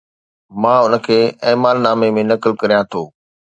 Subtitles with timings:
[0.61, 1.19] مان ان کي
[1.49, 3.01] اعمال نامي ۾ نقل ڪريان ٿو